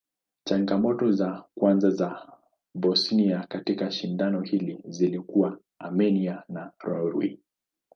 Changamoto 0.45 1.11
za 1.11 1.43
kwanza 1.55 1.89
za 1.89 2.37
Bosnia 2.75 3.45
katika 3.49 3.91
shindano 3.91 4.41
hili 4.41 4.79
zilikuwa 4.87 5.59
Armenia 5.79 6.43
na 6.49 6.71
Norway. 6.83 7.37